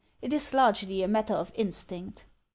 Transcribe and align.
It 0.19 0.33
is 0.33 0.51
largely 0.51 1.03
a 1.03 1.07
matter 1.07 1.35
of 1.35 1.51
instinct." 1.53 2.25